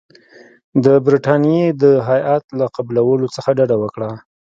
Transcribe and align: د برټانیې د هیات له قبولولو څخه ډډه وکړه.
د 0.83 0.85
برټانیې 1.05 1.65
د 1.81 1.83
هیات 2.09 2.43
له 2.59 2.65
قبولولو 2.75 3.27
څخه 3.35 3.49
ډډه 3.57 3.77
وکړه. 3.79 4.09